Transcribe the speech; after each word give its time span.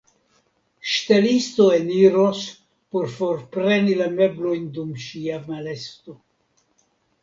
Ŝtelisto 0.91 1.67
eniros 1.81 2.41
por 2.97 3.13
forpreni 3.21 3.97
la 4.03 4.11
meblojn 4.19 4.69
dum 4.81 4.93
ŝia 5.09 5.43
malesto. 5.49 6.23